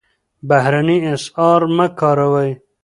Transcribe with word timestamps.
بهرني 0.47 0.97
اسعار 1.13 1.61
مه 1.75 1.87
کاروئ. 1.99 2.51